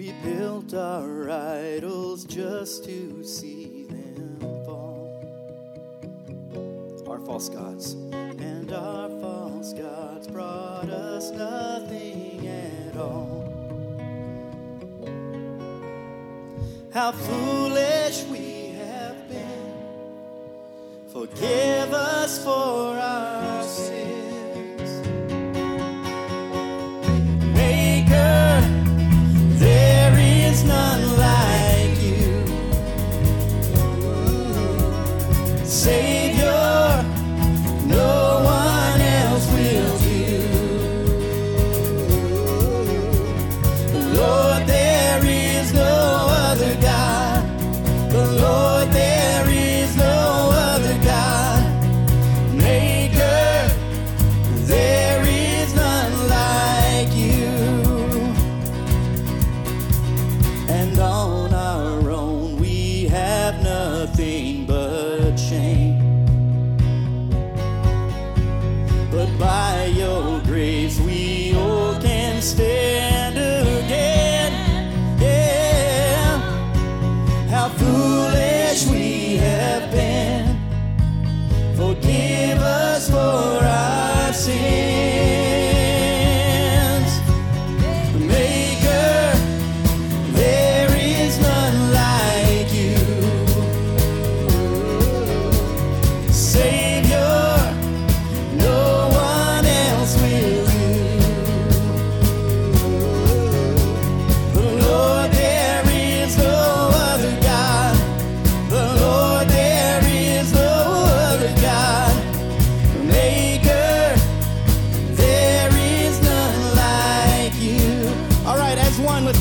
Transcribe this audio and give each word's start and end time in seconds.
We 0.00 0.12
built 0.24 0.72
our 0.72 1.28
idols 1.28 2.24
just 2.24 2.84
to 2.84 3.22
see 3.22 3.84
them 3.84 4.38
fall. 4.64 5.12
Our 7.06 7.18
false 7.18 7.50
gods. 7.50 7.92
And 8.10 8.72
our 8.72 9.10
false 9.20 9.74
gods 9.74 10.26
brought 10.26 10.88
us 10.88 11.30
nothing 11.32 12.48
at 12.48 12.96
all. 12.96 13.44
How 16.94 17.12
foolish 17.12 18.24
we 18.24 18.68
have 18.78 19.28
been. 19.28 19.74
Forgive 21.12 21.92
us 21.92 22.42
for 22.42 22.96
our 22.98 23.62
sins. 23.64 23.99
Savior. 35.90 36.59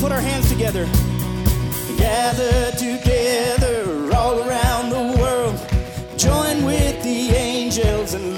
put 0.00 0.12
our 0.12 0.20
hands 0.20 0.48
together 0.48 0.88
gather 1.98 2.70
together 2.72 4.08
all 4.14 4.48
around 4.48 4.90
the 4.90 5.18
world. 5.20 5.58
Join 6.16 6.64
with 6.64 7.02
the 7.02 7.30
angels 7.30 8.14
and 8.14 8.37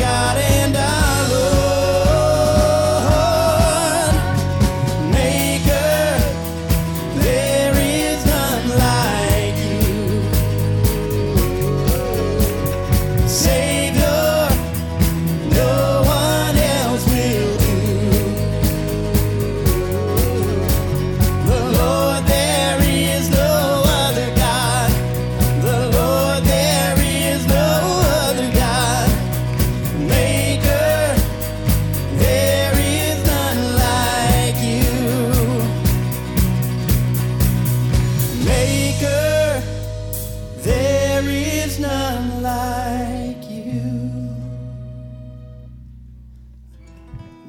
got 0.00 0.38
it. 0.38 0.49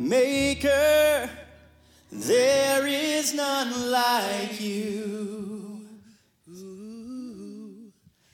maker. 0.08 1.30
There 2.12 2.86
is 2.88 3.34
none 3.34 3.92
like 3.92 4.60
you. 4.60 5.88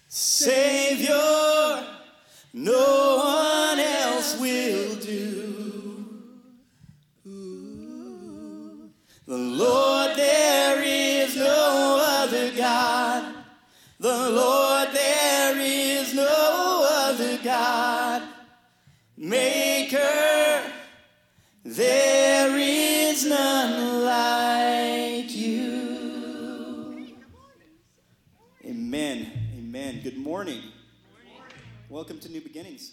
Savior, 0.07 1.83
no 2.53 3.17
one 3.23 3.79
else 3.79 4.39
will 4.39 4.95
do. 4.95 5.37
The 9.25 9.37
Lord, 9.37 10.15
there 10.15 10.81
is 10.81 11.35
no 11.35 11.97
other 12.01 12.51
God. 12.55 13.35
The 13.99 14.29
Lord. 14.29 14.66
Good 30.03 30.15
morning. 30.15 30.61
good 30.61 31.31
morning. 31.33 31.53
Welcome 31.89 32.19
to 32.19 32.29
New 32.29 32.41
Beginnings. 32.41 32.91